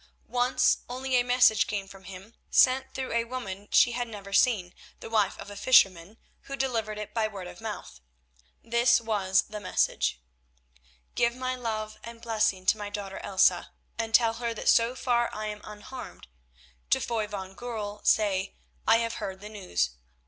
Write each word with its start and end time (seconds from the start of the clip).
Once 0.33 0.79
only 0.89 1.15
a 1.15 1.21
message 1.23 1.67
came 1.67 1.87
from 1.87 2.05
him, 2.05 2.33
sent 2.49 2.91
through 2.95 3.11
a 3.13 3.23
woman 3.23 3.67
she 3.69 3.91
had 3.91 4.07
never 4.07 4.33
seen, 4.33 4.73
the 4.99 5.11
wife 5.11 5.37
of 5.37 5.51
a 5.51 5.55
fisherman, 5.55 6.17
who 6.45 6.55
delivered 6.55 6.97
it 6.97 7.13
by 7.13 7.27
word 7.27 7.45
of 7.45 7.61
mouth. 7.61 7.99
This 8.63 8.99
was 8.99 9.43
the 9.43 9.59
message: 9.59 10.19
"Give 11.13 11.35
my 11.35 11.55
love 11.55 11.99
and 12.03 12.19
blessing 12.19 12.65
to 12.65 12.79
my 12.79 12.89
daughter 12.89 13.19
Elsa, 13.19 13.69
and 13.99 14.15
tell 14.15 14.33
her 14.33 14.55
that 14.55 14.69
so 14.69 14.95
far 14.95 15.29
I 15.35 15.45
am 15.45 15.61
unharmed. 15.63 16.27
To 16.89 16.99
Foy 16.99 17.27
van 17.27 17.53
Goorl 17.53 18.01
say, 18.03 18.55
I 18.87 18.97
have 18.97 19.13
heard 19.21 19.39
the 19.39 19.49
news. 19.49 19.91